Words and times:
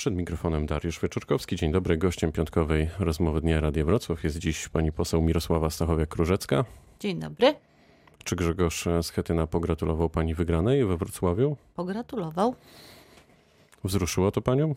Przed 0.00 0.14
mikrofonem 0.14 0.66
Dariusz 0.66 1.00
Wieczorkowski. 1.00 1.56
Dzień 1.56 1.72
dobry. 1.72 1.96
Gościem 1.96 2.32
piątkowej 2.32 2.90
rozmowy 2.98 3.40
Dnia 3.40 3.60
Radia 3.60 3.84
Wrocław 3.84 4.24
jest 4.24 4.38
dziś 4.38 4.68
pani 4.68 4.92
poseł 4.92 5.22
Mirosława 5.22 5.68
Stachowiak-Różecka. 5.68 6.64
Dzień 7.00 7.20
dobry. 7.20 7.54
Czy 8.24 8.36
Grzegorz 8.36 8.88
Schetyna 9.02 9.46
pogratulował 9.46 10.10
pani 10.10 10.34
wygranej 10.34 10.84
we 10.84 10.96
Wrocławiu? 10.96 11.56
Pogratulował. 11.74 12.54
Wzruszyło 13.84 14.30
to 14.30 14.40
panią? 14.40 14.68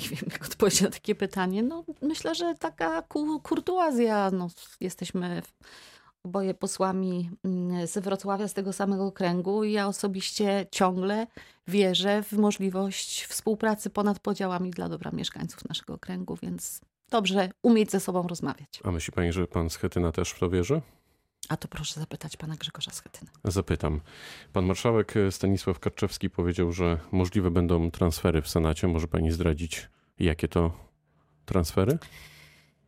Nie 0.00 0.08
wiem, 0.08 0.28
jak 0.30 0.44
odpowiedzieć 0.44 0.80
na 0.80 0.90
takie 0.90 1.14
pytanie. 1.14 1.62
No, 1.62 1.84
myślę, 2.02 2.34
że 2.34 2.54
taka 2.54 3.02
ku- 3.02 3.40
kurtuazja. 3.40 4.30
No, 4.30 4.48
jesteśmy 4.80 5.42
oboje 6.24 6.54
posłami 6.54 7.30
mm, 7.44 7.86
z 7.86 7.98
Wrocławia, 7.98 8.48
z 8.48 8.54
tego 8.54 8.72
samego 8.72 9.12
kręgu 9.12 9.64
i 9.64 9.72
ja 9.72 9.86
osobiście 9.88 10.66
ciągle 10.70 11.26
wierzę 11.68 12.22
w 12.22 12.32
możliwość 12.32 13.24
współpracy 13.24 13.90
ponad 13.90 14.18
podziałami 14.18 14.70
dla 14.70 14.88
dobra 14.88 15.10
mieszkańców 15.10 15.68
naszego 15.68 15.98
kręgu, 15.98 16.36
więc 16.42 16.80
dobrze 17.10 17.50
umieć 17.62 17.90
ze 17.90 18.00
sobą 18.00 18.28
rozmawiać. 18.28 18.80
A 18.84 18.90
myśli 18.90 19.12
pani, 19.12 19.32
że 19.32 19.46
pan 19.46 19.70
Schetyna 19.70 20.12
też 20.12 20.30
w 20.30 20.38
to 20.38 20.50
wierzy? 20.50 20.82
A 21.48 21.56
to 21.56 21.68
proszę 21.68 22.00
zapytać 22.00 22.36
pana 22.36 22.56
Grzegorza 22.56 22.90
Schetyna. 22.90 23.30
Zapytam. 23.44 24.00
Pan 24.52 24.64
marszałek 24.66 25.14
Stanisław 25.30 25.78
Karczewski 25.78 26.30
powiedział, 26.30 26.72
że 26.72 26.98
możliwe 27.12 27.50
będą 27.50 27.90
transfery 27.90 28.42
w 28.42 28.48
Senacie. 28.48 28.88
Może 28.88 29.08
pani 29.08 29.30
zdradzić, 29.30 29.88
jakie 30.18 30.48
to 30.48 30.72
transfery? 31.44 31.98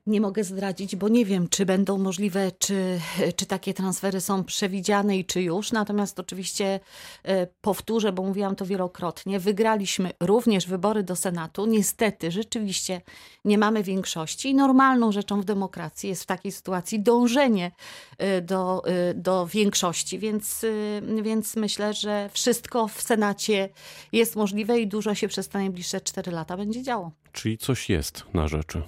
Nie 0.06 0.20
mogę 0.20 0.44
zdradzić, 0.44 0.96
bo 0.96 1.08
nie 1.08 1.24
wiem, 1.24 1.48
czy 1.48 1.66
będą 1.66 1.98
możliwe, 1.98 2.52
czy, 2.58 3.00
czy 3.36 3.46
takie 3.46 3.74
transfery 3.74 4.20
są 4.20 4.44
przewidziane 4.44 5.18
i 5.18 5.24
czy 5.24 5.42
już. 5.42 5.72
Natomiast 5.72 6.20
oczywiście 6.20 6.80
e, 7.24 7.46
powtórzę, 7.46 8.12
bo 8.12 8.22
mówiłam 8.22 8.56
to 8.56 8.66
wielokrotnie. 8.66 9.40
Wygraliśmy 9.40 10.10
również 10.20 10.66
wybory 10.66 11.02
do 11.02 11.16
Senatu. 11.16 11.66
Niestety, 11.66 12.30
rzeczywiście 12.30 13.00
nie 13.44 13.58
mamy 13.58 13.82
większości. 13.82 14.54
Normalną 14.54 15.12
rzeczą 15.12 15.40
w 15.40 15.44
demokracji 15.44 16.08
jest 16.08 16.22
w 16.22 16.26
takiej 16.26 16.52
sytuacji 16.52 17.00
dążenie 17.00 17.70
e, 18.18 18.40
do, 18.40 18.82
e, 18.86 19.14
do 19.14 19.46
większości. 19.46 20.18
Więc, 20.18 20.66
więc 21.22 21.56
myślę, 21.56 21.94
że 21.94 22.30
wszystko 22.32 22.88
w 22.88 23.02
Senacie 23.02 23.68
jest 24.12 24.36
możliwe 24.36 24.80
i 24.80 24.86
dużo 24.86 25.14
się 25.14 25.28
przez 25.28 25.48
te 25.48 25.58
najbliższe 25.58 26.00
cztery 26.00 26.32
lata 26.32 26.56
będzie 26.56 26.82
działo. 26.82 27.12
Czyli 27.32 27.58
coś 27.58 27.90
jest 27.90 28.24
na 28.34 28.48
rzeczy. 28.48 28.82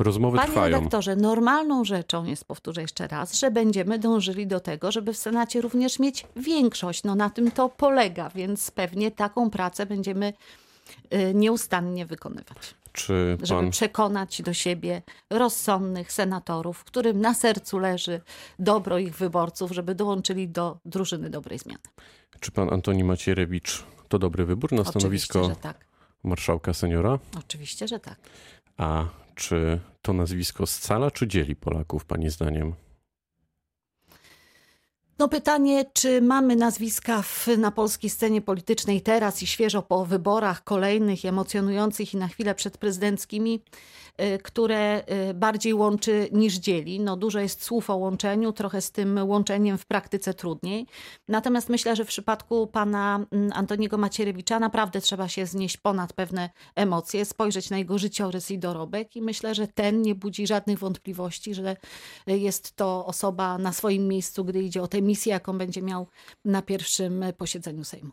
Rozmowy 0.00 0.36
Panie 0.38 0.48
trwają. 0.52 0.76
redaktorze, 0.76 1.16
normalną 1.16 1.84
rzeczą 1.84 2.24
jest, 2.24 2.44
powtórzę 2.44 2.80
jeszcze 2.82 3.08
raz, 3.08 3.34
że 3.34 3.50
będziemy 3.50 3.98
dążyli 3.98 4.46
do 4.46 4.60
tego, 4.60 4.92
żeby 4.92 5.12
w 5.12 5.16
Senacie 5.16 5.60
również 5.60 5.98
mieć 5.98 6.26
większość. 6.36 7.04
No 7.04 7.14
na 7.14 7.30
tym 7.30 7.50
to 7.50 7.68
polega, 7.68 8.28
więc 8.34 8.70
pewnie 8.70 9.10
taką 9.10 9.50
pracę 9.50 9.86
będziemy 9.86 10.32
y, 11.14 11.34
nieustannie 11.34 12.06
wykonywać. 12.06 12.74
Czy 12.92 13.38
Żeby 13.42 13.60
pan, 13.60 13.70
przekonać 13.70 14.42
do 14.42 14.52
siebie 14.52 15.02
rozsądnych 15.30 16.12
senatorów, 16.12 16.84
którym 16.84 17.20
na 17.20 17.34
sercu 17.34 17.78
leży 17.78 18.20
dobro 18.58 18.98
ich 18.98 19.16
wyborców, 19.16 19.70
żeby 19.70 19.94
dołączyli 19.94 20.48
do 20.48 20.78
drużyny 20.84 21.30
dobrej 21.30 21.58
zmiany. 21.58 21.80
czy 22.40 22.52
pan 22.52 22.72
Antoni 22.72 23.04
Macierewicz 23.04 23.84
to 24.08 24.18
dobry 24.18 24.44
wybór 24.44 24.72
na 24.72 24.84
stanowisko 24.84 25.38
Oczywiście, 25.38 25.54
że 25.54 25.60
tak. 25.72 25.84
marszałka 26.24 26.74
seniora? 26.74 27.18
Oczywiście, 27.38 27.88
że 27.88 28.00
tak. 28.00 28.18
A 28.76 29.04
czy 29.34 29.80
to 30.02 30.12
nazwisko 30.12 30.66
scala, 30.66 31.10
czy 31.10 31.28
dzieli 31.28 31.56
Polaków, 31.56 32.04
pani 32.04 32.30
zdaniem? 32.30 32.74
No 35.20 35.28
pytanie, 35.28 35.84
czy 35.92 36.22
mamy 36.22 36.56
nazwiska 36.56 37.22
w, 37.22 37.48
na 37.58 37.70
polskiej 37.70 38.10
scenie 38.10 38.40
politycznej 38.40 39.00
teraz 39.00 39.42
i 39.42 39.46
świeżo 39.46 39.82
po 39.82 40.06
wyborach 40.06 40.64
kolejnych, 40.64 41.24
emocjonujących 41.24 42.14
i 42.14 42.16
na 42.16 42.28
chwilę 42.28 42.54
przedprezydenckimi, 42.54 43.62
y, 44.20 44.38
które 44.38 45.02
y, 45.30 45.34
bardziej 45.34 45.74
łączy 45.74 46.28
niż 46.32 46.54
dzieli. 46.54 47.00
No 47.00 47.16
dużo 47.16 47.40
jest 47.40 47.64
słów 47.64 47.90
o 47.90 47.96
łączeniu, 47.96 48.52
trochę 48.52 48.80
z 48.80 48.90
tym 48.90 49.18
łączeniem 49.28 49.78
w 49.78 49.86
praktyce 49.86 50.34
trudniej. 50.34 50.86
Natomiast 51.28 51.68
myślę, 51.68 51.96
że 51.96 52.04
w 52.04 52.08
przypadku 52.08 52.66
pana 52.66 53.26
mm, 53.30 53.50
Antoniego 53.54 53.98
Macierewicza 53.98 54.60
naprawdę 54.60 55.00
trzeba 55.00 55.28
się 55.28 55.46
znieść 55.46 55.76
ponad 55.76 56.12
pewne 56.12 56.50
emocje, 56.74 57.24
spojrzeć 57.24 57.70
na 57.70 57.78
jego 57.78 57.98
życiorys 57.98 58.50
i 58.50 58.58
dorobek 58.58 59.16
i 59.16 59.22
myślę, 59.22 59.54
że 59.54 59.68
ten 59.68 60.02
nie 60.02 60.14
budzi 60.14 60.46
żadnych 60.46 60.78
wątpliwości, 60.78 61.54
że 61.54 61.76
jest 62.26 62.76
to 62.76 63.06
osoba 63.06 63.58
na 63.58 63.72
swoim 63.72 64.08
miejscu, 64.08 64.44
gdy 64.44 64.62
idzie 64.62 64.82
o 64.82 64.88
tę 64.88 65.09
misję, 65.10 65.32
jaką 65.32 65.58
będzie 65.58 65.82
miał 65.82 66.06
na 66.44 66.62
pierwszym 66.62 67.24
posiedzeniu 67.38 67.84
Sejmu. 67.84 68.10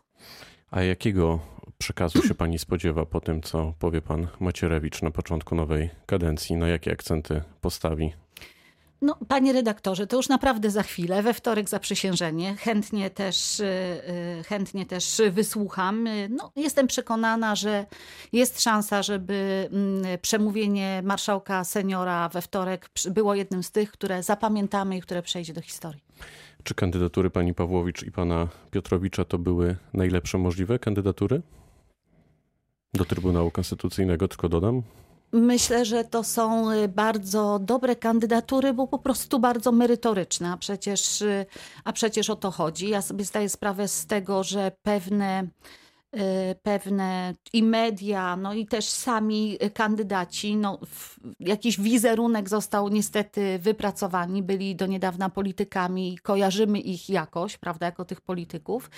A 0.70 0.82
jakiego 0.82 1.40
przekazu 1.78 2.22
się 2.22 2.34
pani 2.34 2.58
spodziewa 2.58 3.06
po 3.06 3.20
tym, 3.20 3.42
co 3.42 3.74
powie 3.78 4.00
pan 4.02 4.28
Macierewicz 4.40 5.02
na 5.02 5.10
początku 5.10 5.54
nowej 5.54 5.90
kadencji? 6.06 6.56
Na 6.56 6.68
jakie 6.68 6.92
akcenty 6.92 7.42
postawi? 7.60 8.12
No, 9.02 9.18
panie 9.28 9.52
redaktorze, 9.52 10.06
to 10.06 10.16
już 10.16 10.28
naprawdę 10.28 10.70
za 10.70 10.82
chwilę, 10.82 11.22
we 11.22 11.34
wtorek 11.34 11.68
zaprzysiężenie. 11.68 12.56
Chętnie 12.56 13.10
też, 13.10 13.60
y, 13.60 13.64
y, 14.40 14.44
chętnie 14.44 14.86
też 14.86 15.22
wysłucham. 15.30 16.08
No, 16.28 16.52
jestem 16.56 16.86
przekonana, 16.86 17.54
że 17.54 17.86
jest 18.32 18.62
szansa, 18.62 19.02
żeby 19.02 19.68
mm, 19.72 20.18
przemówienie 20.22 21.02
marszałka 21.04 21.64
seniora 21.64 22.28
we 22.28 22.42
wtorek 22.42 22.90
było 23.10 23.34
jednym 23.34 23.62
z 23.62 23.70
tych, 23.70 23.90
które 23.90 24.22
zapamiętamy 24.22 24.96
i 24.96 25.00
które 25.00 25.22
przejdzie 25.22 25.52
do 25.52 25.60
historii. 25.60 26.07
Czy 26.68 26.74
kandydatury 26.74 27.30
pani 27.30 27.54
Pawłowicz 27.54 28.02
i 28.02 28.12
pana 28.12 28.48
Piotrowicza 28.70 29.24
to 29.24 29.38
były 29.38 29.76
najlepsze 29.94 30.38
możliwe 30.38 30.78
kandydatury? 30.78 31.42
Do 32.94 33.04
Trybunału 33.04 33.50
Konstytucyjnego, 33.50 34.28
tylko 34.28 34.48
dodam. 34.48 34.82
Myślę, 35.32 35.84
że 35.84 36.04
to 36.04 36.24
są 36.24 36.72
y, 36.72 36.88
bardzo 36.88 37.58
dobre 37.58 37.96
kandydatury, 37.96 38.74
bo 38.74 38.86
po 38.86 38.98
prostu 38.98 39.38
bardzo 39.38 39.72
merytoryczne, 39.72 40.52
a 40.52 40.56
przecież, 40.56 41.22
y, 41.22 41.46
a 41.84 41.92
przecież 41.92 42.30
o 42.30 42.36
to 42.36 42.50
chodzi. 42.50 42.88
Ja 42.88 43.02
sobie 43.02 43.24
zdaję 43.24 43.48
sprawę 43.48 43.88
z 43.88 44.06
tego, 44.06 44.44
że 44.44 44.72
pewne, 44.82 45.48
pewne 46.62 47.34
i 47.52 47.62
media, 47.62 48.36
no 48.36 48.54
i 48.54 48.66
też 48.66 48.84
sami 48.84 49.58
kandydaci, 49.74 50.56
no, 50.56 50.78
jakiś 51.40 51.80
wizerunek 51.80 52.48
został 52.48 52.88
niestety 52.88 53.58
wypracowani, 53.58 54.42
byli 54.42 54.76
do 54.76 54.86
niedawna 54.86 55.30
politykami 55.30 56.18
kojarzymy 56.22 56.80
ich 56.80 57.08
jakoś, 57.10 57.56
prawda, 57.56 57.86
jako 57.86 58.04
tych 58.04 58.20
polityków. 58.20 58.90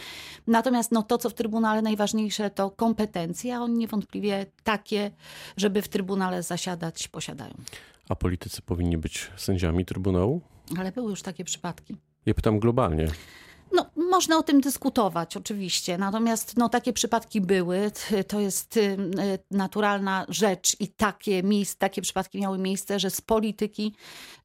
Natomiast 0.46 0.92
no, 0.92 1.02
to, 1.02 1.18
co 1.18 1.30
w 1.30 1.34
Trybunale 1.34 1.82
najważniejsze, 1.82 2.50
to 2.50 2.70
kompetencje, 2.70 3.56
a 3.56 3.60
oni 3.60 3.78
niewątpliwie 3.78 4.46
takie, 4.62 5.10
żeby 5.56 5.82
w 5.82 5.88
Trybunale 5.88 6.42
zasiadać, 6.42 7.08
posiadają. 7.08 7.54
A 8.08 8.16
politycy 8.16 8.62
powinni 8.62 8.98
być 8.98 9.30
sędziami 9.36 9.84
Trybunału? 9.84 10.40
Ale 10.78 10.92
były 10.92 11.10
już 11.10 11.22
takie 11.22 11.44
przypadki. 11.44 11.96
Ja 12.26 12.34
pytam 12.34 12.58
globalnie. 12.58 13.08
No, 13.72 13.86
można 13.96 14.38
o 14.38 14.42
tym 14.42 14.60
dyskutować, 14.60 15.36
oczywiście. 15.36 15.98
Natomiast 15.98 16.56
no, 16.56 16.68
takie 16.68 16.92
przypadki 16.92 17.40
były. 17.40 17.90
To 18.28 18.40
jest 18.40 18.76
y, 18.76 18.80
y, 18.80 18.96
naturalna 19.50 20.26
rzecz 20.28 20.80
i 20.80 20.88
takie, 20.88 21.42
miejsc, 21.42 21.76
takie 21.76 22.02
przypadki 22.02 22.40
miały 22.40 22.58
miejsce, 22.58 23.00
że 23.00 23.10
z 23.10 23.20
polityki 23.20 23.94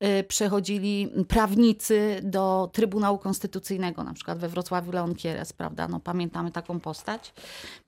y, 0.03 0.23
przechodzili 0.23 1.09
prawnicy 1.27 2.19
do 2.23 2.69
Trybunału 2.73 3.17
Konstytucyjnego, 3.17 4.03
na 4.03 4.13
przykład 4.13 4.37
we 4.37 4.49
Wrocławiu 4.49 4.91
Leon 4.91 5.15
Kieres, 5.15 5.53
prawda? 5.53 5.87
No, 5.87 5.99
pamiętamy 5.99 6.51
taką 6.51 6.79
postać. 6.79 7.33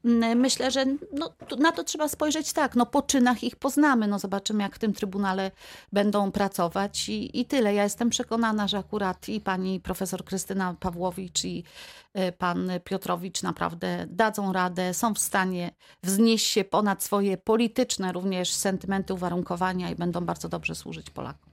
Mm, 0.05 0.39
Myślę, 0.39 0.71
że 0.71 0.85
no, 1.13 1.33
na 1.57 1.71
to 1.71 1.83
trzeba 1.83 2.07
spojrzeć 2.07 2.53
tak, 2.53 2.75
no, 2.75 2.85
po 2.85 3.01
czynach 3.01 3.43
ich 3.43 3.55
poznamy, 3.55 4.07
no, 4.07 4.19
zobaczymy 4.19 4.63
jak 4.63 4.75
w 4.75 4.79
tym 4.79 4.93
Trybunale 4.93 5.51
będą 5.93 6.31
pracować 6.31 7.09
i, 7.09 7.39
i 7.39 7.45
tyle. 7.45 7.73
Ja 7.73 7.83
jestem 7.83 8.09
przekonana, 8.09 8.67
że 8.67 8.77
akurat 8.77 9.29
i 9.29 9.41
pani 9.41 9.79
profesor 9.79 10.25
Krystyna 10.25 10.75
Pawłowicz 11.27 11.45
i 11.45 11.63
y, 12.17 12.31
pan 12.31 12.71
Piotrowicz 12.83 13.43
naprawdę 13.43 14.05
dadzą 14.09 14.53
radę, 14.53 14.93
są 14.93 15.13
w 15.13 15.19
stanie 15.19 15.71
wznieść 16.03 16.47
się 16.47 16.63
ponad 16.63 17.03
swoje 17.03 17.37
polityczne 17.37 18.11
również 18.11 18.53
sentymenty, 18.53 19.13
uwarunkowania 19.13 19.89
i 19.89 19.95
będą 19.95 20.25
bardzo 20.25 20.49
dobrze 20.49 20.75
służyć 20.75 21.09
Polakom. 21.09 21.49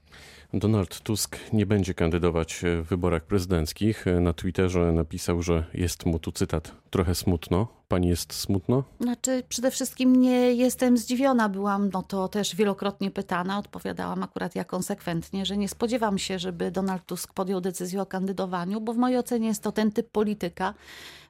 Donald 0.53 0.99
Tusk 0.99 1.37
nie 1.53 1.65
będzie 1.65 1.93
kandydować 1.93 2.61
w 2.83 2.87
wyborach 2.87 3.23
prezydenckich. 3.23 4.05
Na 4.21 4.33
Twitterze 4.33 4.91
napisał, 4.91 5.41
że 5.41 5.65
jest 5.73 6.05
mu 6.05 6.19
tu 6.19 6.31
cytat 6.31 6.71
trochę 6.89 7.15
smutno. 7.15 7.67
Pani 7.87 8.07
jest 8.07 8.33
smutno? 8.33 8.83
Znaczy, 8.99 9.43
przede 9.49 9.71
wszystkim 9.71 10.15
nie 10.15 10.53
jestem 10.53 10.97
zdziwiona. 10.97 11.49
Byłam 11.49 11.89
no 11.93 12.03
to 12.03 12.27
też 12.27 12.55
wielokrotnie 12.55 13.11
pytana. 13.11 13.59
Odpowiadałam 13.59 14.23
akurat 14.23 14.55
ja 14.55 14.63
konsekwentnie, 14.63 15.45
że 15.45 15.57
nie 15.57 15.69
spodziewam 15.69 16.17
się, 16.17 16.39
żeby 16.39 16.71
Donald 16.71 17.05
Tusk 17.05 17.33
podjął 17.33 17.61
decyzję 17.61 18.01
o 18.01 18.05
kandydowaniu, 18.05 18.81
bo 18.81 18.93
w 18.93 18.97
mojej 18.97 19.17
ocenie 19.17 19.47
jest 19.47 19.63
to 19.63 19.71
ten 19.71 19.91
typ 19.91 20.11
polityka, 20.11 20.73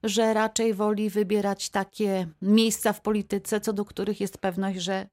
że 0.04 0.34
raczej 0.34 0.74
woli 0.74 1.10
wybierać 1.10 1.70
takie 1.70 2.28
miejsca 2.42 2.94
w 2.94 3.02
polityce, 3.02 3.62
co 3.62 3.74
do 3.74 3.86
których 3.86 4.22
jest 4.22 4.38
pewność, 4.38 4.80
że 4.80 5.08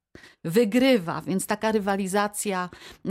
wygrywa. 0.45 1.21
Więc 1.21 1.47
taka 1.47 1.73
rywalizacja 1.73 2.69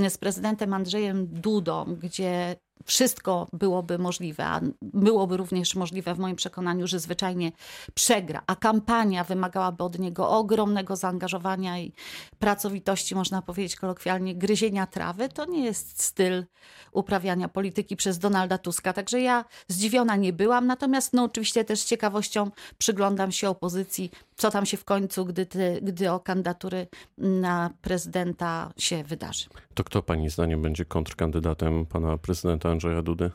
z 0.10 0.18
prezydentem 0.18 0.74
Andrzejem 0.74 1.28
Dudą, 1.28 1.98
gdzie 2.02 2.56
wszystko 2.86 3.48
byłoby 3.54 3.98
możliwe, 3.98 4.46
a 4.46 4.62
byłoby 4.82 5.38
również 5.38 5.76
możliwe 5.76 6.16
w 6.16 6.20
moim 6.20 6.36
przekonaniu, 6.36 6.88
że 6.88 7.00
zwyczajnie 7.00 7.52
przegra, 7.94 8.42
a 8.48 8.56
kampania 8.56 9.24
wymagałaby 9.24 9.84
od 9.84 10.00
niego 10.00 10.30
ogromnego 10.30 10.96
zaangażowania 10.96 11.80
i 11.80 11.94
pracowitości, 12.40 13.16
można 13.16 13.42
powiedzieć 13.42 13.76
kolokwialnie, 13.76 14.36
gryzienia 14.36 14.88
trawy, 14.88 15.30
to 15.30 15.46
nie 15.46 15.66
jest 15.66 16.04
styl 16.04 16.46
uprawiania 16.92 17.48
polityki 17.48 17.96
przez 17.96 18.20
Donalda 18.20 18.58
Tuska. 18.58 18.94
Także 18.94 19.22
ja 19.22 19.46
zdziwiona 19.68 20.16
nie 20.16 20.34
byłam, 20.34 20.68
natomiast 20.68 21.14
no 21.14 21.24
oczywiście 21.24 21.66
też 21.66 21.80
z 21.80 21.86
ciekawością 21.86 22.52
przyglądam 22.78 23.32
się 23.32 23.50
opozycji, 23.50 24.12
co 24.36 24.52
tam 24.52 24.66
się 24.66 24.78
w 24.78 24.86
końcu, 24.86 25.26
gdy, 25.26 25.48
gdy 25.82 26.12
o 26.12 26.20
kandydatury 26.20 26.88
na 27.18 27.70
prezydenta 27.82 28.74
się 28.78 29.04
wydarzy. 29.04 29.46
To 29.74 29.84
kto 29.84 30.04
pani 30.04 30.30
zdaniem 30.30 30.62
będzie 30.62 30.86
kontrkandydatem 30.86 31.86
pana 31.86 32.18
prezydenta 32.18 32.71
Andrzeja 32.72 33.02
Dudy? 33.02 33.32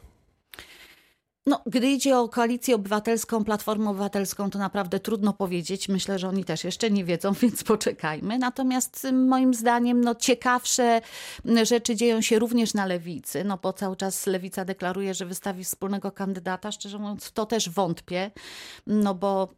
No, 1.47 1.63
gdy 1.67 1.91
idzie 1.91 2.19
o 2.19 2.29
koalicję 2.29 2.75
obywatelską, 2.75 3.45
Platformę 3.45 3.91
Obywatelską, 3.91 4.51
to 4.51 4.59
naprawdę 4.59 5.01
trudno 5.01 5.33
powiedzieć. 5.33 5.89
Myślę, 5.89 6.19
że 6.19 6.29
oni 6.29 6.45
też 6.45 6.65
jeszcze 6.65 6.91
nie 6.91 7.05
wiedzą, 7.05 7.33
więc 7.43 7.65
poczekajmy. 7.65 8.39
Natomiast 8.39 9.07
moim 9.13 9.55
zdaniem 9.55 10.01
no, 10.01 10.15
ciekawsze 10.15 11.01
rzeczy 11.63 11.97
dzieją 11.97 12.21
się 12.21 12.39
również 12.39 12.75
na 12.75 12.87
lewicy, 12.87 13.45
no 13.45 13.59
bo 13.63 13.73
cały 13.73 13.97
czas 13.97 14.27
lewica 14.27 14.65
deklaruje, 14.65 15.15
że 15.15 15.27
wystawi 15.27 15.65
wspólnego 15.65 16.13
kandydata. 16.13 16.73
Szczerze 16.73 16.99
mówiąc, 16.99 17.33
to 17.33 17.47
też 17.47 17.71
wątpię, 17.71 18.31
no 18.87 19.15
bo 19.15 19.49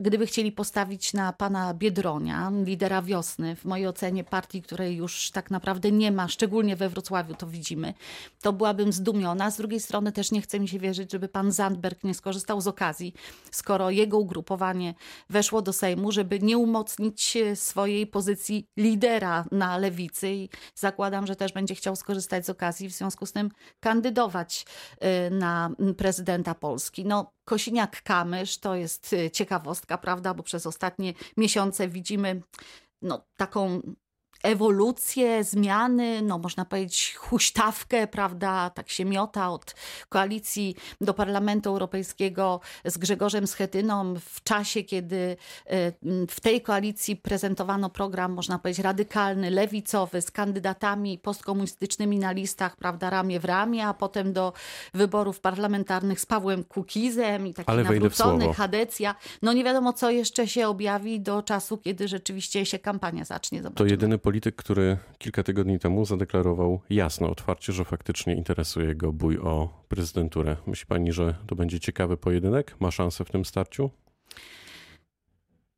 gdyby 0.00 0.26
chcieli 0.26 0.52
postawić 0.52 1.12
na 1.12 1.32
pana 1.32 1.74
Biedronia, 1.74 2.52
lidera 2.64 3.02
wiosny, 3.02 3.56
w 3.56 3.64
mojej 3.64 3.86
ocenie 3.86 4.24
partii, 4.24 4.62
której 4.62 4.96
już 4.96 5.30
tak 5.30 5.50
naprawdę 5.50 5.92
nie 5.92 6.12
ma, 6.12 6.28
szczególnie 6.28 6.76
we 6.76 6.88
Wrocławiu 6.88 7.34
to 7.34 7.46
widzimy, 7.46 7.94
to 8.42 8.52
byłabym 8.52 8.92
zdumiona. 8.92 9.50
Z 9.50 9.56
drugiej 9.56 9.80
strony 9.80 10.12
też 10.12 10.30
nie 10.30 10.42
chce 10.42 10.60
mi 10.60 10.68
się 10.68 10.78
wierzyć, 10.78 11.12
żeby 11.12 11.28
pan 11.28 11.52
Zandberg 11.52 12.04
nie 12.04 12.14
skorzystał 12.14 12.60
z 12.60 12.66
okazji, 12.66 13.14
skoro 13.50 13.90
jego 13.90 14.18
ugrupowanie 14.18 14.94
weszło 15.30 15.62
do 15.62 15.72
Sejmu, 15.72 16.12
żeby 16.12 16.38
nie 16.38 16.58
umocnić 16.58 17.38
swojej 17.54 18.06
pozycji 18.06 18.66
lidera 18.76 19.44
na 19.52 19.78
lewicy 19.78 20.30
i 20.30 20.48
zakładam, 20.74 21.26
że 21.26 21.36
też 21.36 21.52
będzie 21.52 21.74
chciał 21.74 21.96
skorzystać 21.96 22.46
z 22.46 22.50
okazji, 22.50 22.88
w 22.88 22.92
związku 22.92 23.26
z 23.26 23.32
tym 23.32 23.50
kandydować 23.80 24.66
y, 25.26 25.30
na 25.30 25.70
prezydenta 25.96 26.54
Polski. 26.54 27.04
No, 27.04 27.32
Kosiniak-Kamysz 27.48 28.60
to 28.60 28.74
jest 28.74 29.12
y, 29.12 29.30
ciekawostka, 29.30 29.87
prawda, 29.96 30.34
bo 30.34 30.42
przez 30.42 30.66
ostatnie 30.66 31.14
miesiące 31.36 31.88
widzimy 31.88 32.42
no, 33.02 33.26
taką 33.36 33.80
ewolucję, 34.42 35.44
zmiany, 35.44 36.22
no 36.22 36.38
można 36.38 36.64
powiedzieć 36.64 37.14
huśtawkę, 37.14 38.06
prawda, 38.06 38.70
tak 38.70 38.90
się 38.90 39.04
miota 39.04 39.50
od 39.50 39.74
koalicji 40.08 40.76
do 41.00 41.14
Parlamentu 41.14 41.70
Europejskiego 41.70 42.60
z 42.84 42.98
Grzegorzem 42.98 43.46
Schetyną 43.46 44.14
w 44.20 44.42
czasie, 44.42 44.82
kiedy 44.82 45.36
e, 45.66 45.92
w 46.30 46.40
tej 46.40 46.60
koalicji 46.60 47.16
prezentowano 47.16 47.90
program, 47.90 48.32
można 48.32 48.58
powiedzieć, 48.58 48.84
radykalny, 48.84 49.50
lewicowy, 49.50 50.22
z 50.22 50.30
kandydatami 50.30 51.18
postkomunistycznymi 51.18 52.18
na 52.18 52.32
listach, 52.32 52.76
prawda, 52.76 53.10
ramię 53.10 53.40
w 53.40 53.44
ramię, 53.44 53.86
a 53.86 53.94
potem 53.94 54.32
do 54.32 54.52
wyborów 54.94 55.40
parlamentarnych 55.40 56.20
z 56.20 56.26
Pawłem 56.26 56.64
Kukizem 56.64 57.46
i 57.46 57.54
taki 57.54 57.70
Ale 57.70 57.84
nawrócony, 57.84 58.54
Hadecja. 58.54 59.14
No 59.42 59.52
nie 59.52 59.64
wiadomo, 59.64 59.92
co 59.92 60.10
jeszcze 60.10 60.48
się 60.48 60.68
objawi 60.68 61.20
do 61.20 61.42
czasu, 61.42 61.78
kiedy 61.78 62.08
rzeczywiście 62.08 62.66
się 62.66 62.78
kampania 62.78 63.24
zacznie. 63.24 63.62
Zobaczymy. 63.62 63.88
To 63.88 63.92
jedyny 63.92 64.18
polityk, 64.28 64.56
który 64.56 64.98
kilka 65.18 65.42
tygodni 65.42 65.78
temu 65.78 66.04
zadeklarował 66.04 66.80
jasno, 66.90 67.30
otwarcie, 67.30 67.72
że 67.72 67.84
faktycznie 67.84 68.34
interesuje 68.34 68.94
go 68.94 69.12
bój 69.12 69.38
o 69.38 69.84
prezydenturę. 69.88 70.56
Myśli 70.66 70.86
pani, 70.86 71.12
że 71.12 71.34
to 71.46 71.54
będzie 71.54 71.80
ciekawy 71.80 72.16
pojedynek? 72.16 72.76
Ma 72.80 72.90
szansę 72.90 73.24
w 73.24 73.30
tym 73.30 73.44
starciu? 73.44 73.90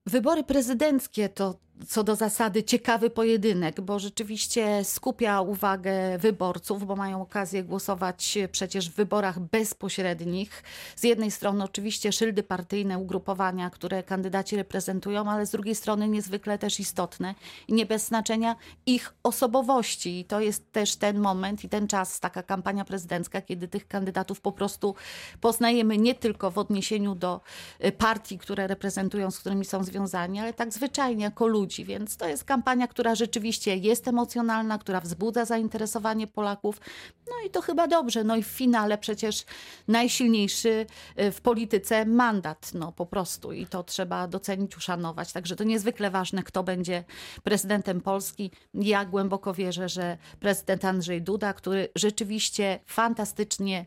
Wybory 0.06 0.44
prezydenckie 0.44 1.28
to 1.28 1.54
co 1.88 2.04
do 2.04 2.16
zasady 2.16 2.62
ciekawy 2.62 3.10
pojedynek, 3.10 3.80
bo 3.80 3.98
rzeczywiście 3.98 4.84
skupia 4.84 5.40
uwagę 5.40 6.18
wyborców, 6.18 6.86
bo 6.86 6.96
mają 6.96 7.22
okazję 7.22 7.64
głosować 7.64 8.38
przecież 8.52 8.90
w 8.90 8.94
wyborach 8.94 9.38
bezpośrednich. 9.38 10.62
Z 10.96 11.04
jednej 11.04 11.30
strony 11.30 11.64
oczywiście 11.64 12.12
szyldy 12.12 12.42
partyjne, 12.42 12.98
ugrupowania, 12.98 13.70
które 13.70 14.02
kandydaci 14.02 14.56
reprezentują, 14.56 15.30
ale 15.30 15.46
z 15.46 15.50
drugiej 15.50 15.74
strony 15.74 16.08
niezwykle 16.08 16.58
też 16.58 16.80
istotne 16.80 17.34
i 17.68 17.72
nie 17.72 17.86
bez 17.86 18.06
znaczenia 18.06 18.56
ich 18.86 19.14
osobowości. 19.22 20.20
I 20.20 20.24
to 20.24 20.40
jest 20.40 20.72
też 20.72 20.96
ten 20.96 21.18
moment 21.18 21.64
i 21.64 21.68
ten 21.68 21.88
czas, 21.88 22.20
taka 22.20 22.42
kampania 22.42 22.84
prezydencka, 22.84 23.40
kiedy 23.40 23.68
tych 23.68 23.88
kandydatów 23.88 24.40
po 24.40 24.52
prostu 24.52 24.94
poznajemy 25.40 25.98
nie 25.98 26.14
tylko 26.14 26.50
w 26.50 26.58
odniesieniu 26.58 27.14
do 27.14 27.40
y, 27.84 27.92
partii, 27.92 28.38
które 28.38 28.66
reprezentują, 28.66 29.30
z 29.30 29.38
którymi 29.38 29.64
są 29.64 29.84
związani, 29.84 30.40
ale 30.40 30.52
tak 30.52 30.72
zwyczajnie 30.72 31.24
jako 31.24 31.46
ludzi 31.46 31.69
ludzi, 31.70 31.84
więc 31.84 32.16
to 32.16 32.28
jest 32.28 32.44
kampania, 32.44 32.88
która 32.88 33.14
rzeczywiście 33.14 33.76
jest 33.76 34.08
emocjonalna, 34.08 34.78
która 34.78 35.00
wzbudza 35.00 35.44
zainteresowanie 35.44 36.26
Polaków. 36.26 36.80
No 37.26 37.46
i 37.46 37.50
to 37.50 37.62
chyba 37.62 37.86
dobrze. 37.86 38.24
No 38.24 38.36
i 38.36 38.42
w 38.42 38.46
finale 38.46 38.98
przecież 38.98 39.44
najsilniejszy 39.88 40.86
y, 41.20 41.32
w 41.32 41.40
polityce 41.40 42.06
mandat, 42.06 42.70
no 42.74 42.92
po 42.92 43.06
prostu. 43.06 43.52
I 43.52 43.66
to 43.66 43.82
trzeba 43.82 44.28
docenić, 44.28 44.76
uszanować. 44.76 45.32
Także 45.32 45.56
to 45.56 45.64
niezwykle 45.64 46.10
ważne, 46.10 46.42
kto 46.42 46.62
będzie 46.62 47.04
prezydentem 47.42 48.00
Polski. 48.00 48.50
Ja 48.74 49.04
głęboko 49.04 49.54
wierzę, 49.54 49.88
że 49.88 50.18
prezydent 50.40 50.84
Andrzej 50.84 51.22
Duda, 51.22 51.52
który 51.52 51.88
rzeczywiście 51.94 52.80
fantastycznie, 52.86 53.86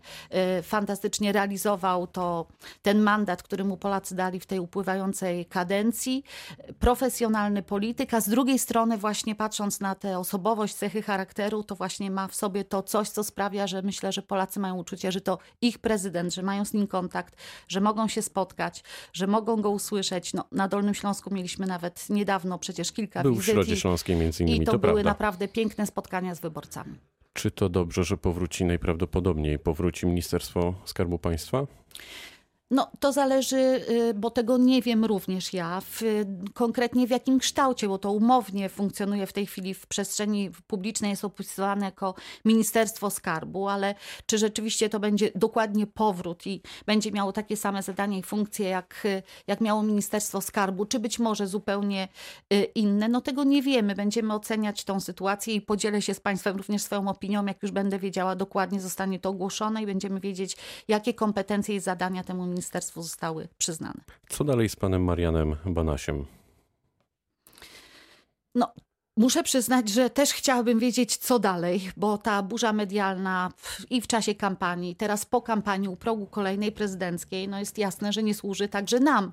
y, 0.59 0.63
fantastycznie 0.63 1.31
realizował 1.31 2.07
to, 2.07 2.47
ten 2.81 3.01
mandat, 3.01 3.43
który 3.43 3.63
mu 3.63 3.77
Polacy 3.77 4.15
dali 4.15 4.39
w 4.39 4.45
tej 4.45 4.59
upływającej 4.59 5.45
kadencji. 5.45 6.23
Profesjonalny 6.79 7.63
polityka. 7.73 8.21
Z 8.21 8.29
drugiej 8.29 8.59
strony 8.59 8.97
właśnie 8.97 9.35
patrząc 9.35 9.79
na 9.79 9.95
tę 9.95 10.19
osobowość, 10.19 10.75
cechy 10.75 11.01
charakteru, 11.01 11.63
to 11.63 11.75
właśnie 11.75 12.11
ma 12.11 12.27
w 12.27 12.35
sobie 12.35 12.63
to 12.63 12.83
coś, 12.83 13.09
co 13.09 13.23
sprawia, 13.23 13.67
że 13.67 13.81
myślę, 13.81 14.11
że 14.11 14.21
Polacy 14.21 14.59
mają 14.59 14.75
uczucie, 14.75 15.11
że 15.11 15.21
to 15.21 15.37
ich 15.61 15.79
prezydent, 15.79 16.33
że 16.33 16.43
mają 16.43 16.65
z 16.65 16.73
nim 16.73 16.87
kontakt, 16.87 17.35
że 17.67 17.81
mogą 17.81 18.07
się 18.07 18.21
spotkać, 18.21 18.83
że 19.13 19.27
mogą 19.27 19.61
go 19.61 19.69
usłyszeć. 19.69 20.33
No, 20.33 20.45
na 20.51 20.67
Dolnym 20.67 20.93
Śląsku 20.93 21.33
mieliśmy 21.33 21.67
nawet 21.67 22.09
niedawno 22.09 22.59
przecież 22.59 22.91
kilka 22.91 23.23
Był 23.23 23.31
wizyt. 23.35 23.45
w 23.45 23.53
Środzie 23.53 23.77
Śląskiej 23.77 24.15
między 24.15 24.43
innymi, 24.43 24.61
I 24.61 24.65
to, 24.65 24.71
to 24.71 24.79
były 24.79 24.93
prawda. 24.93 25.09
naprawdę 25.09 25.47
piękne 25.47 25.85
spotkania 25.87 26.35
z 26.35 26.39
wyborcami. 26.39 26.95
Czy 27.33 27.51
to 27.51 27.69
dobrze, 27.69 28.03
że 28.03 28.17
powróci 28.17 28.65
najprawdopodobniej 28.65 29.59
powróci 29.59 30.05
Ministerstwo 30.05 30.73
Skarbu 30.85 31.19
Państwa? 31.19 31.67
No, 32.73 32.91
to 32.99 33.11
zależy, 33.11 33.57
y, 33.89 34.13
bo 34.13 34.31
tego 34.31 34.57
nie 34.57 34.81
wiem 34.81 35.05
również 35.05 35.53
ja, 35.53 35.81
w, 35.81 36.01
konkretnie 36.53 37.07
w 37.07 37.09
jakim 37.09 37.39
kształcie, 37.39 37.87
bo 37.87 37.97
to 37.97 38.11
umownie 38.11 38.69
funkcjonuje 38.69 39.27
w 39.27 39.33
tej 39.33 39.45
chwili 39.45 39.73
w 39.73 39.87
przestrzeni 39.87 40.51
publicznej, 40.67 41.11
jest 41.11 41.25
opisywane 41.25 41.85
jako 41.85 42.15
Ministerstwo 42.45 43.09
Skarbu, 43.09 43.67
ale 43.67 43.95
czy 44.25 44.37
rzeczywiście 44.37 44.89
to 44.89 44.99
będzie 44.99 45.31
dokładnie 45.35 45.87
powrót 45.87 46.47
i 46.47 46.61
będzie 46.85 47.11
miało 47.11 47.31
takie 47.31 47.57
same 47.57 47.83
zadania 47.83 48.17
i 48.17 48.23
funkcje, 48.23 48.69
jak, 48.69 49.07
jak 49.47 49.61
miało 49.61 49.83
Ministerstwo 49.83 50.41
Skarbu, 50.41 50.85
czy 50.85 50.99
być 50.99 51.19
może 51.19 51.47
zupełnie 51.47 52.07
y, 52.53 52.63
inne, 52.63 53.07
no 53.07 53.21
tego 53.21 53.43
nie 53.43 53.61
wiemy. 53.61 53.95
Będziemy 53.95 54.33
oceniać 54.33 54.83
tą 54.83 54.99
sytuację 54.99 55.55
i 55.55 55.61
podzielę 55.61 56.01
się 56.01 56.13
z 56.13 56.19
Państwem 56.19 56.57
również 56.57 56.81
swoją 56.81 57.07
opinią, 57.07 57.45
jak 57.45 57.63
już 57.63 57.71
będę 57.71 57.99
wiedziała 57.99 58.35
dokładnie, 58.35 58.81
zostanie 58.81 59.19
to 59.19 59.29
ogłoszone 59.29 59.83
i 59.83 59.85
będziemy 59.85 60.19
wiedzieć, 60.19 60.57
jakie 60.87 61.13
kompetencje 61.13 61.75
i 61.75 61.79
zadania 61.79 62.23
temu 62.23 62.43
ministerstwu 62.45 62.62
ministerstwu 62.63 63.01
zostały 63.01 63.47
przyznane. 63.57 64.03
Co 64.29 64.43
dalej 64.43 64.69
z 64.69 64.75
panem 64.75 65.03
Marianem 65.03 65.55
Banasiem? 65.65 66.25
No, 68.55 68.73
Muszę 69.17 69.43
przyznać, 69.43 69.89
że 69.89 70.09
też 70.09 70.33
chciałabym 70.33 70.79
wiedzieć, 70.79 71.17
co 71.17 71.39
dalej, 71.39 71.91
bo 71.97 72.17
ta 72.17 72.43
burza 72.43 72.73
medialna 72.73 73.51
i 73.89 74.01
w 74.01 74.07
czasie 74.07 74.35
kampanii, 74.35 74.95
teraz 74.95 75.25
po 75.25 75.41
kampanii 75.41 75.89
u 75.89 75.95
progu 75.95 76.25
kolejnej 76.25 76.71
prezydenckiej, 76.71 77.47
no 77.47 77.59
jest 77.59 77.77
jasne, 77.77 78.13
że 78.13 78.23
nie 78.23 78.33
służy 78.33 78.67
także 78.67 78.99
nam. 78.99 79.31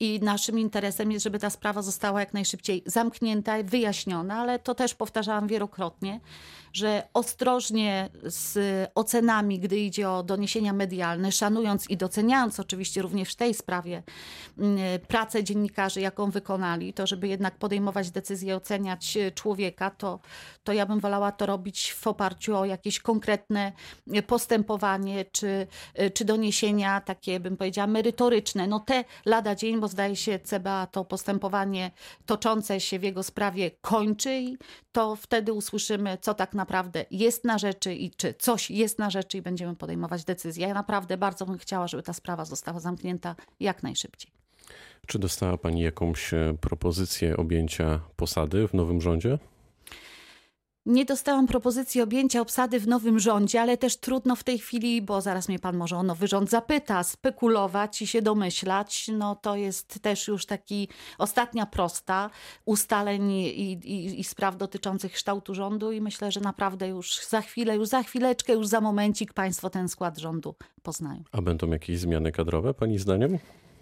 I 0.00 0.20
naszym 0.22 0.58
interesem 0.58 1.12
jest, 1.12 1.24
żeby 1.24 1.38
ta 1.38 1.50
sprawa 1.50 1.82
została 1.82 2.20
jak 2.20 2.34
najszybciej 2.34 2.82
zamknięta 2.86 3.62
wyjaśniona, 3.62 4.34
ale 4.34 4.58
to 4.58 4.74
też 4.74 4.94
powtarzałam 4.94 5.48
wielokrotnie, 5.48 6.20
że 6.72 7.08
ostrożnie 7.14 8.08
z 8.24 8.58
ocenami, 8.94 9.58
gdy 9.58 9.78
idzie 9.78 10.10
o 10.10 10.22
doniesienia 10.22 10.72
medialne, 10.72 11.32
szanując 11.32 11.90
i 11.90 11.96
doceniając 11.96 12.60
oczywiście 12.60 13.02
również 13.02 13.32
w 13.32 13.36
tej 13.36 13.54
sprawie 13.54 14.02
mm, 14.58 14.78
pracę 15.08 15.44
dziennikarzy, 15.44 16.00
jaką 16.00 16.30
wykonali, 16.30 16.92
to 16.92 17.06
żeby 17.06 17.28
jednak 17.28 17.58
podejmować 17.58 18.10
decyzje, 18.10 18.56
oceniać 18.56 19.07
człowieka, 19.34 19.90
to, 19.90 20.20
to 20.64 20.72
ja 20.72 20.86
bym 20.86 21.00
wolała 21.00 21.32
to 21.32 21.46
robić 21.46 21.92
w 21.92 22.06
oparciu 22.06 22.56
o 22.56 22.64
jakieś 22.64 23.00
konkretne 23.00 23.72
postępowanie 24.26 25.24
czy, 25.24 25.66
czy 26.14 26.24
doniesienia 26.24 27.00
takie, 27.00 27.40
bym 27.40 27.56
powiedziała, 27.56 27.86
merytoryczne. 27.86 28.66
No 28.66 28.80
te 28.80 29.04
lada 29.26 29.54
dzień, 29.54 29.80
bo 29.80 29.88
zdaje 29.88 30.16
się 30.16 30.38
CBA 30.38 30.86
to 30.86 31.04
postępowanie 31.04 31.90
toczące 32.26 32.80
się 32.80 32.98
w 32.98 33.02
jego 33.02 33.22
sprawie 33.22 33.70
kończy 33.70 34.38
i 34.38 34.58
to 34.92 35.16
wtedy 35.16 35.52
usłyszymy, 35.52 36.18
co 36.20 36.34
tak 36.34 36.54
naprawdę 36.54 37.04
jest 37.10 37.44
na 37.44 37.58
rzeczy 37.58 37.94
i 37.94 38.10
czy 38.10 38.34
coś 38.34 38.70
jest 38.70 38.98
na 38.98 39.10
rzeczy 39.10 39.38
i 39.38 39.42
będziemy 39.42 39.76
podejmować 39.76 40.24
decyzje. 40.24 40.68
Ja 40.68 40.74
naprawdę 40.74 41.16
bardzo 41.16 41.46
bym 41.46 41.58
chciała, 41.58 41.88
żeby 41.88 42.02
ta 42.02 42.12
sprawa 42.12 42.44
została 42.44 42.80
zamknięta 42.80 43.36
jak 43.60 43.82
najszybciej. 43.82 44.37
Czy 45.06 45.18
dostała 45.18 45.58
Pani 45.58 45.82
jakąś 45.82 46.34
e, 46.34 46.54
propozycję 46.60 47.36
objęcia 47.36 48.00
posady 48.16 48.68
w 48.68 48.74
nowym 48.74 49.00
rządzie? 49.00 49.38
Nie 50.88 51.04
dostałam 51.04 51.46
propozycji 51.46 52.00
objęcia 52.00 52.40
obsady 52.40 52.80
w 52.80 52.88
nowym 52.88 53.18
rządzie, 53.18 53.60
ale 53.60 53.76
też 53.76 53.96
trudno 53.96 54.36
w 54.36 54.44
tej 54.44 54.58
chwili, 54.58 55.02
bo 55.02 55.20
zaraz 55.20 55.48
mnie 55.48 55.58
pan 55.58 55.76
może 55.76 55.96
o 55.96 56.02
nowy 56.02 56.28
rząd 56.28 56.50
zapyta, 56.50 57.02
spekulować 57.02 58.02
i 58.02 58.06
się 58.06 58.22
domyślać. 58.22 59.10
No 59.18 59.36
to 59.36 59.56
jest 59.56 60.00
też 60.00 60.28
już 60.28 60.46
taki 60.46 60.88
ostatnia 61.18 61.66
prosta 61.66 62.30
ustaleń 62.64 63.30
i, 63.32 63.72
i, 63.72 64.20
i 64.20 64.24
spraw 64.24 64.56
dotyczących 64.56 65.12
kształtu 65.12 65.54
rządu 65.54 65.92
i 65.92 66.00
myślę, 66.00 66.32
że 66.32 66.40
naprawdę 66.40 66.88
już 66.88 67.26
za 67.26 67.40
chwilę, 67.40 67.76
już 67.76 67.88
za 67.88 68.02
chwileczkę, 68.02 68.52
już 68.52 68.66
za 68.66 68.80
momencik 68.80 69.32
państwo 69.32 69.70
ten 69.70 69.88
skład 69.88 70.18
rządu 70.18 70.54
poznają. 70.82 71.22
A 71.32 71.42
będą 71.42 71.70
jakieś 71.70 71.98
zmiany 71.98 72.32
kadrowe, 72.32 72.74
pani 72.74 72.98
zdaniem? 72.98 73.38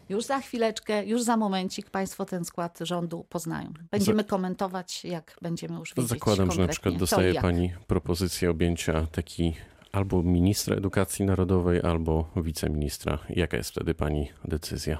Już 0.09 0.25
za 0.25 0.41
chwileczkę, 0.41 1.07
już 1.07 1.23
za 1.23 1.37
momencik 1.37 1.91
Państwo 1.91 2.25
ten 2.25 2.45
skład 2.45 2.79
rządu 2.81 3.27
poznają. 3.29 3.73
Będziemy 3.91 4.25
komentować, 4.25 5.05
jak 5.05 5.37
będziemy 5.43 5.79
już 5.79 5.95
wiedzieć 5.95 6.11
Zakładam, 6.11 6.53
że 6.53 6.63
na 6.63 6.69
przykład 6.69 6.97
dostaje 6.97 7.35
Pani 7.35 7.73
propozycję 7.87 8.51
objęcia 8.51 9.07
taki 9.13 9.55
albo 9.93 10.23
ministra 10.23 10.77
edukacji 10.77 11.25
narodowej, 11.25 11.81
albo 11.83 12.31
wiceministra. 12.37 13.19
Jaka 13.31 13.57
jest 13.57 13.71
wtedy 13.71 13.95
Pani 13.95 14.29
decyzja? 14.45 14.99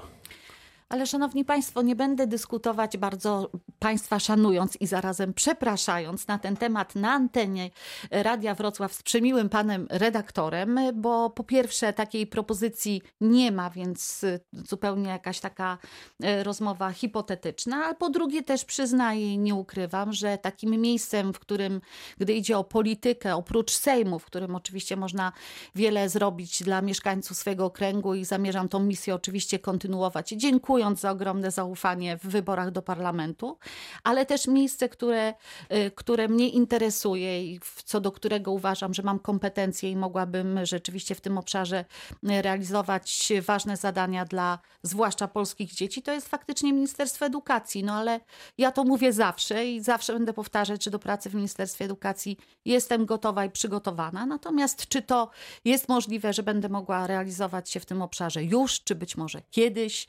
Ale 0.89 1.07
szanowni 1.07 1.45
państwo, 1.45 1.81
nie 1.81 1.95
będę 1.95 2.27
dyskutować 2.27 2.97
bardzo 2.97 3.49
państwa 3.79 4.19
szanując 4.19 4.75
i 4.81 4.87
zarazem 4.87 5.33
przepraszając 5.33 6.27
na 6.27 6.39
ten 6.39 6.57
temat 6.57 6.95
na 6.95 7.11
antenie 7.11 7.69
Radia 8.11 8.55
Wrocław 8.55 8.93
z 8.93 9.03
przemiłym 9.03 9.49
panem 9.49 9.87
redaktorem, 9.89 10.79
bo 10.93 11.29
po 11.29 11.43
pierwsze 11.43 11.93
takiej 11.93 12.27
propozycji 12.27 13.01
nie 13.21 13.51
ma, 13.51 13.69
więc 13.69 14.25
zupełnie 14.53 15.09
jakaś 15.09 15.39
taka 15.39 15.77
e, 16.23 16.43
rozmowa 16.43 16.91
hipotetyczna, 16.91 17.85
a 17.85 17.93
po 17.93 18.09
drugie 18.09 18.43
też 18.43 18.65
przyznaję 18.65 19.33
i 19.33 19.37
nie 19.37 19.55
ukrywam, 19.55 20.13
że 20.13 20.37
takim 20.37 20.81
miejscem, 20.81 21.33
w 21.33 21.39
którym, 21.39 21.81
gdy 22.17 22.33
idzie 22.33 22.57
o 22.57 22.63
politykę, 22.63 23.35
oprócz 23.35 23.71
Sejmu, 23.71 24.19
w 24.19 24.25
którym 24.25 24.55
oczywiście 24.55 24.95
można 24.95 25.31
wiele 25.75 26.09
zrobić 26.09 26.63
dla 26.63 26.81
mieszkańców 26.81 27.37
swojego 27.37 27.65
okręgu 27.65 28.15
i 28.15 28.25
zamierzam 28.25 28.69
tą 28.69 28.79
misję 28.79 29.15
oczywiście 29.15 29.59
kontynuować. 29.59 30.29
Dziękując 30.29 30.99
za 30.99 31.11
ogromne 31.11 31.51
zaufanie 31.51 32.17
w 32.17 32.27
wyborach 32.27 32.71
do 32.71 32.81
parlamentu, 32.81 33.57
ale 34.03 34.25
też 34.25 34.47
miejsce, 34.47 34.89
które, 34.89 35.33
y, 35.73 35.91
które 35.95 36.27
mnie 36.27 36.49
interesuje 36.49 37.43
i 37.43 37.59
co 37.85 38.01
do 38.01 38.11
którego 38.11 38.51
uważam, 38.51 38.93
że 38.93 39.03
mam 39.03 39.19
kompetencje 39.19 39.91
i 39.91 39.95
mogłabym 39.95 40.65
rzeczywiście 40.65 41.15
w 41.15 41.21
tym 41.21 41.37
obszarze 41.37 41.85
y, 42.29 42.41
realizować 42.41 43.33
ważne 43.41 43.77
zadania 43.77 44.25
dla 44.25 44.59
zwłaszcza 44.83 45.27
polskich 45.27 45.73
dzieci, 45.73 46.01
to 46.01 46.13
jest 46.13 46.27
faktycznie 46.27 46.73
Ministerstwo 46.73 47.25
Edukacji. 47.25 47.83
No 47.83 47.93
ale 47.93 48.19
ja 48.57 48.71
to 48.71 48.83
mówię 48.83 49.13
zawsze 49.13 49.65
i 49.65 49.81
zawsze 49.81 50.13
będę 50.13 50.33
powtarzać, 50.33 50.83
że 50.83 50.91
do 50.91 50.99
pracy 50.99 51.29
w 51.29 51.35
Ministerstwie 51.35 51.85
Edukacji 51.85 52.37
jestem 52.65 53.05
gotowa 53.05 53.45
i 53.45 53.49
przygotowana. 53.49 54.25
Natomiast 54.25 54.87
czy 54.87 55.01
to 55.01 55.29
jest 55.65 55.89
możliwe, 55.89 56.33
że 56.33 56.43
będę 56.43 56.69
mogła 56.69 57.07
realizować 57.07 57.69
się 57.69 57.79
w 57.79 57.85
tym 57.85 58.01
obszarze 58.01 58.43
już, 58.43 58.83
czy 58.83 58.95
być 58.95 59.17
może 59.17 59.41
kiedyś? 59.51 60.07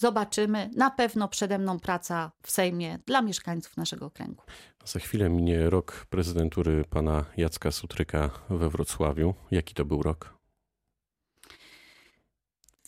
Zobaczymy. 0.00 0.70
Na 0.76 0.90
pewno 0.90 1.28
przede 1.28 1.58
mną 1.58 1.78
praca 1.78 2.30
w 2.42 2.50
Sejmie 2.50 2.98
dla 3.06 3.22
mieszkańców 3.22 3.76
naszego 3.76 4.06
okręgu. 4.06 4.42
Za 4.84 4.98
chwilę 4.98 5.28
minie 5.28 5.70
rok 5.70 6.06
prezydentury 6.10 6.84
pana 6.90 7.24
Jacka 7.36 7.70
Sutryka 7.70 8.30
we 8.50 8.68
Wrocławiu. 8.68 9.34
Jaki 9.50 9.74
to 9.74 9.84
był 9.84 10.02
rok? 10.02 10.34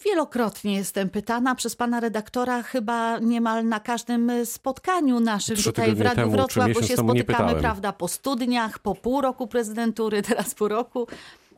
Wielokrotnie 0.05 0.75
jestem 0.75 1.11
pytana 1.11 1.55
przez 1.55 1.77
pana 1.77 2.01
redaktora, 2.01 2.63
chyba 2.63 3.19
niemal 3.19 3.67
na 3.69 3.81
każdym 3.81 4.33
spotkaniu 4.47 5.21
naszym 5.21 5.57
Trzy 5.57 5.65
tutaj 5.65 5.95
w 5.95 6.01
Radiu 6.01 6.17
temu, 6.17 6.33
Wrocław, 6.33 6.73
bo 6.75 6.83
się 6.83 6.97
spotykamy, 6.97 7.55
prawda, 7.55 7.93
po 7.93 8.09
studniach, 8.09 8.79
po 8.79 8.95
pół 8.95 9.21
roku 9.21 9.47
prezydentury, 9.47 10.23
teraz 10.29 10.55
po 10.55 10.69
roku. 10.69 11.07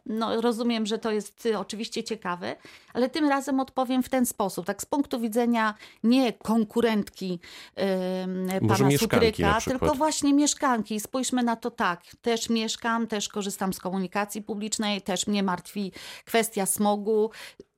No, 0.06 0.40
rozumiem, 0.40 0.86
że 0.86 0.98
to 0.98 1.10
jest 1.10 1.46
y, 1.46 1.58
oczywiście 1.58 2.04
ciekawe, 2.04 2.56
ale 2.92 3.08
tym 3.08 3.28
razem 3.28 3.60
odpowiem 3.60 4.02
w 4.02 4.08
ten 4.08 4.26
sposób. 4.26 4.66
Tak 4.66 4.82
z 4.82 4.86
punktu 4.86 5.20
widzenia 5.20 5.74
nie 6.02 6.32
konkurentki 6.32 7.40
yy, 7.76 8.68
pana 8.68 8.90
Sutryka, 8.98 9.60
tylko 9.60 9.94
właśnie 9.94 10.34
mieszkanki. 10.34 11.00
Spójrzmy 11.00 11.42
na 11.42 11.56
to 11.56 11.70
tak. 11.70 12.02
Też 12.22 12.50
mieszkam, 12.50 13.06
też 13.06 13.28
korzystam 13.28 13.72
z 13.72 13.80
komunikacji 13.80 14.42
publicznej, 14.42 15.02
też 15.02 15.26
mnie 15.26 15.42
martwi 15.42 15.92
kwestia 16.24 16.66
smogu. 16.66 17.30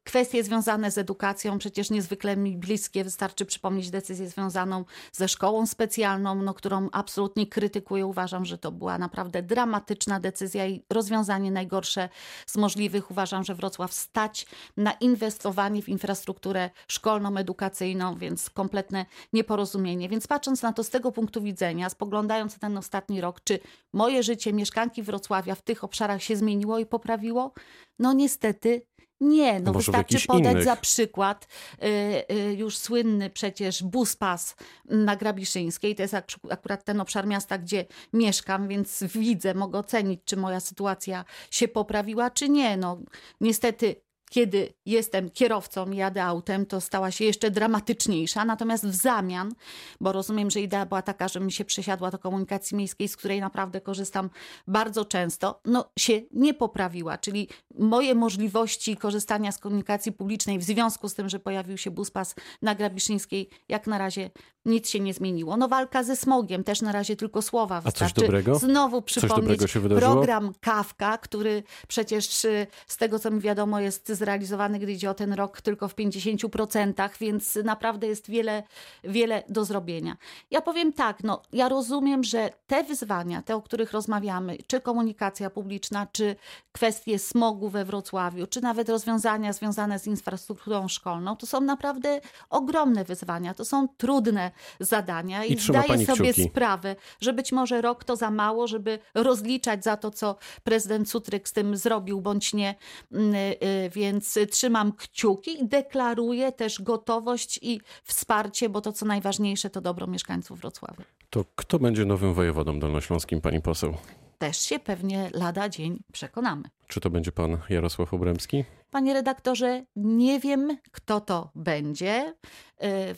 Kwestie 0.06 0.44
związane 0.44 0.90
z 0.90 0.98
edukacją, 0.98 1.58
przecież 1.58 1.90
niezwykle 1.90 2.36
mi 2.36 2.56
bliskie, 2.56 3.04
wystarczy 3.04 3.46
przypomnieć 3.46 3.90
decyzję 3.90 4.28
związaną 4.28 4.84
ze 5.12 5.28
szkołą 5.28 5.66
specjalną, 5.66 6.34
no, 6.34 6.54
którą 6.54 6.88
absolutnie 6.92 7.46
krytykuję. 7.46 8.06
Uważam, 8.06 8.44
że 8.44 8.58
to 8.58 8.72
była 8.72 8.98
naprawdę 8.98 9.42
dramatyczna 9.42 10.20
decyzja 10.20 10.66
i 10.66 10.84
rozwiązanie 10.90 11.50
najgorsze 11.50 12.08
z 12.46 12.56
możliwych. 12.56 13.10
Uważam, 13.10 13.44
że 13.44 13.54
Wrocław 13.54 13.92
stać 13.92 14.46
na 14.76 14.92
inwestowanie 14.92 15.82
w 15.82 15.88
infrastrukturę 15.88 16.70
szkolną, 16.88 17.36
edukacyjną, 17.36 18.16
więc 18.16 18.50
kompletne 18.50 19.06
nieporozumienie. 19.32 20.08
Więc 20.08 20.26
patrząc 20.26 20.62
na 20.62 20.72
to 20.72 20.84
z 20.84 20.90
tego 20.90 21.12
punktu 21.12 21.42
widzenia, 21.42 21.90
spoglądając 21.90 22.52
na 22.52 22.58
ten 22.58 22.78
ostatni 22.78 23.20
rok, 23.20 23.40
czy 23.44 23.58
moje 23.92 24.22
życie 24.22 24.52
mieszkanki 24.52 25.02
Wrocławia 25.02 25.54
w 25.54 25.62
tych 25.62 25.84
obszarach 25.84 26.22
się 26.22 26.36
zmieniło 26.36 26.78
i 26.78 26.86
poprawiło? 26.86 27.52
No 27.98 28.12
niestety 28.12 28.86
nie, 29.20 29.60
no 29.60 29.72
Może 29.72 29.92
wystarczy 29.92 30.26
podać 30.26 30.52
innych. 30.52 30.64
za 30.64 30.76
przykład 30.76 31.48
y, 31.82 31.86
y, 32.34 32.54
już 32.54 32.78
słynny 32.78 33.30
przecież 33.30 33.82
Buspas 33.82 34.56
na 34.84 35.16
Grabiszyńskiej. 35.16 35.94
To 35.94 36.02
jest 36.02 36.14
akurat 36.50 36.84
ten 36.84 37.00
obszar 37.00 37.26
miasta, 37.26 37.58
gdzie 37.58 37.86
mieszkam, 38.12 38.68
więc 38.68 39.04
widzę, 39.14 39.54
mogę 39.54 39.78
ocenić, 39.78 40.20
czy 40.24 40.36
moja 40.36 40.60
sytuacja 40.60 41.24
się 41.50 41.68
poprawiła, 41.68 42.30
czy 42.30 42.48
nie. 42.48 42.76
No, 42.76 42.98
niestety 43.40 44.05
kiedy 44.30 44.74
jestem 44.86 45.30
kierowcą, 45.30 45.90
jadę 45.90 46.24
autem, 46.24 46.66
to 46.66 46.80
stała 46.80 47.10
się 47.10 47.24
jeszcze 47.24 47.50
dramatyczniejsza. 47.50 48.44
Natomiast 48.44 48.86
w 48.86 48.94
zamian, 48.94 49.54
bo 50.00 50.12
rozumiem, 50.12 50.50
że 50.50 50.60
idea 50.60 50.86
była 50.86 51.02
taka, 51.02 51.28
żebym 51.28 51.50
się 51.50 51.64
przesiadła 51.64 52.10
do 52.10 52.18
komunikacji 52.18 52.76
miejskiej, 52.76 53.08
z 53.08 53.16
której 53.16 53.40
naprawdę 53.40 53.80
korzystam 53.80 54.30
bardzo 54.66 55.04
często, 55.04 55.60
no 55.64 55.90
się 55.98 56.22
nie 56.32 56.54
poprawiła. 56.54 57.18
Czyli 57.18 57.48
moje 57.78 58.14
możliwości 58.14 58.96
korzystania 58.96 59.52
z 59.52 59.58
komunikacji 59.58 60.12
publicznej 60.12 60.58
w 60.58 60.62
związku 60.62 61.08
z 61.08 61.14
tym, 61.14 61.28
że 61.28 61.38
pojawił 61.38 61.78
się 61.78 61.90
buspas 61.90 62.34
na 62.62 62.74
Grabiszyńskiej, 62.74 63.48
jak 63.68 63.86
na 63.86 63.98
razie 63.98 64.30
nic 64.66 64.88
się 64.88 65.00
nie 65.00 65.14
zmieniło. 65.14 65.56
No 65.56 65.68
walka 65.68 66.02
ze 66.02 66.16
smogiem, 66.16 66.64
też 66.64 66.82
na 66.82 66.92
razie 66.92 67.16
tylko 67.16 67.42
słowa 67.42 67.80
wystarczy. 67.80 68.04
A 68.04 68.08
coś 68.08 68.24
dobrego? 68.24 68.54
Znowu 68.54 69.02
przypomnieć 69.02 69.60
program 69.98 70.52
Kawka, 70.60 71.18
który 71.18 71.62
przecież 71.88 72.44
y, 72.44 72.66
z 72.86 72.96
tego, 72.96 73.18
co 73.18 73.30
mi 73.30 73.40
wiadomo, 73.40 73.80
jest 73.80 74.08
zrealizowany, 74.08 74.78
gdy 74.78 74.92
idzie 74.92 75.10
o 75.10 75.14
ten 75.14 75.32
rok, 75.32 75.60
tylko 75.60 75.88
w 75.88 75.94
50%, 75.94 77.10
więc 77.20 77.58
naprawdę 77.64 78.06
jest 78.06 78.30
wiele, 78.30 78.62
wiele 79.04 79.42
do 79.48 79.64
zrobienia. 79.64 80.16
Ja 80.50 80.60
powiem 80.62 80.92
tak, 80.92 81.24
no, 81.24 81.42
ja 81.52 81.68
rozumiem, 81.68 82.24
że 82.24 82.50
te 82.66 82.84
wyzwania, 82.84 83.42
te, 83.42 83.56
o 83.56 83.62
których 83.62 83.92
rozmawiamy, 83.92 84.56
czy 84.66 84.80
komunikacja 84.80 85.50
publiczna, 85.50 86.06
czy 86.12 86.36
kwestie 86.72 87.18
smogu 87.18 87.68
we 87.68 87.84
Wrocławiu, 87.84 88.46
czy 88.46 88.60
nawet 88.60 88.88
rozwiązania 88.88 89.52
związane 89.52 89.98
z 89.98 90.06
infrastrukturą 90.06 90.88
szkolną, 90.88 91.36
to 91.36 91.46
są 91.46 91.60
naprawdę 91.60 92.20
ogromne 92.50 93.04
wyzwania, 93.04 93.54
to 93.54 93.64
są 93.64 93.88
trudne 93.88 94.50
zadania 94.80 95.44
i, 95.44 95.52
I 95.52 95.58
zdaję 95.58 96.06
sobie 96.06 96.32
kciuki. 96.32 96.48
sprawę, 96.48 96.96
że 97.20 97.32
być 97.32 97.52
może 97.52 97.80
rok 97.80 98.04
to 98.04 98.16
za 98.16 98.30
mało, 98.30 98.66
żeby 98.66 98.98
rozliczać 99.14 99.84
za 99.84 99.96
to, 99.96 100.10
co 100.10 100.36
prezydent 100.64 101.10
Sutryk 101.10 101.48
z 101.48 101.52
tym 101.52 101.76
zrobił, 101.76 102.20
bądź 102.20 102.54
nie, 102.54 102.74
mm, 103.12 103.34
y, 103.34 103.38
y, 103.86 103.90
więc 103.90 104.38
trzymam 104.50 104.92
kciuki 104.92 105.62
i 105.62 105.68
deklaruję 105.68 106.52
też 106.52 106.82
gotowość 106.82 107.58
i 107.62 107.80
wsparcie, 108.04 108.68
bo 108.68 108.80
to 108.80 108.92
co 108.92 109.06
najważniejsze 109.06 109.70
to 109.70 109.80
dobro 109.80 110.06
mieszkańców 110.06 110.60
Wrocławia. 110.60 111.04
To 111.30 111.44
kto 111.56 111.78
będzie 111.78 112.04
nowym 112.04 112.34
wojewodą 112.34 112.78
dolnośląskim, 112.78 113.40
pani 113.40 113.60
poseł? 113.60 113.94
Też 114.38 114.58
się 114.58 114.78
pewnie 114.78 115.30
lada 115.34 115.68
dzień 115.68 116.02
przekonamy. 116.12 116.64
Czy 116.86 117.00
to 117.00 117.10
będzie 117.10 117.32
pan 117.32 117.58
Jarosław 117.68 118.14
Obremski? 118.14 118.64
Panie 118.90 119.14
redaktorze, 119.14 119.84
nie 119.96 120.40
wiem, 120.40 120.78
kto 120.92 121.20
to 121.20 121.50
będzie. 121.54 122.34
E, 122.80 123.14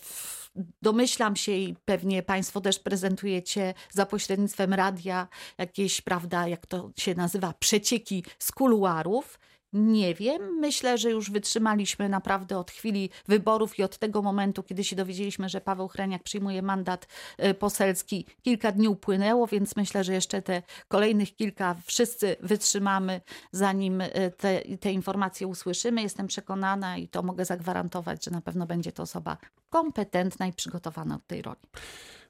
domyślam 0.82 1.36
się 1.36 1.52
i 1.52 1.76
pewnie 1.84 2.22
Państwo 2.22 2.60
też 2.60 2.78
prezentujecie 2.78 3.74
za 3.90 4.06
pośrednictwem 4.06 4.74
radia 4.74 5.28
jakieś, 5.58 6.00
prawda, 6.00 6.48
jak 6.48 6.66
to 6.66 6.90
się 6.96 7.14
nazywa, 7.14 7.54
przecieki 7.58 8.24
z 8.38 8.52
kuluarów. 8.52 9.38
Nie 9.72 10.14
wiem. 10.14 10.58
Myślę, 10.60 10.98
że 10.98 11.10
już 11.10 11.30
wytrzymaliśmy 11.30 12.08
naprawdę 12.08 12.58
od 12.58 12.70
chwili 12.70 13.10
wyborów 13.26 13.78
i 13.78 13.82
od 13.82 13.98
tego 13.98 14.22
momentu, 14.22 14.62
kiedy 14.62 14.84
się 14.84 14.96
dowiedzieliśmy, 14.96 15.48
że 15.48 15.60
Paweł 15.60 15.88
Hreniak 15.88 16.22
przyjmuje 16.22 16.62
mandat 16.62 17.06
y, 17.44 17.54
poselski. 17.54 18.26
Kilka 18.42 18.72
dni 18.72 18.88
upłynęło, 18.88 19.46
więc 19.46 19.76
myślę, 19.76 20.04
że 20.04 20.14
jeszcze 20.14 20.42
te 20.42 20.62
kolejnych 20.88 21.36
kilka 21.36 21.76
wszyscy 21.84 22.36
wytrzymamy, 22.40 23.20
zanim 23.52 24.00
y, 24.00 24.32
te, 24.36 24.60
te 24.80 24.92
informacje 24.92 25.46
usłyszymy. 25.46 26.02
Jestem 26.02 26.26
przekonana 26.26 26.96
i 26.96 27.08
to 27.08 27.22
mogę 27.22 27.44
zagwarantować, 27.44 28.24
że 28.24 28.30
na 28.30 28.40
pewno 28.40 28.66
będzie 28.66 28.92
to 28.92 29.02
osoba 29.02 29.36
kompetentna 29.70 30.46
i 30.46 30.52
przygotowana 30.52 31.14
do 31.14 31.24
tej 31.26 31.42
roli. 31.42 31.60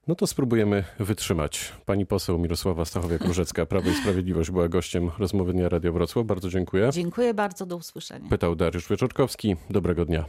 No 0.09 0.15
to 0.15 0.27
spróbujemy 0.27 0.85
wytrzymać. 0.99 1.73
Pani 1.87 2.07
poseł 2.07 2.39
Mirosława 2.39 2.83
Stachowiak-Różecka, 2.83 3.67
Prawo 3.67 3.91
i 3.91 3.95
Sprawiedliwość 3.95 4.51
była 4.51 4.69
gościem 4.69 5.11
rozmowy 5.19 5.53
Dnia 5.53 5.69
Radio 5.69 5.93
Wrocław. 5.93 6.27
Bardzo 6.27 6.49
dziękuję. 6.51 6.91
Dziękuję 6.93 7.35
bardzo, 7.35 7.67
do 7.67 7.77
usłyszenia. 7.77 8.29
Pytał 8.31 8.57
Dariusz 8.57 8.89
Wieczorkowski. 8.89 9.57
Dobrego 9.71 10.05
dnia. 10.05 10.25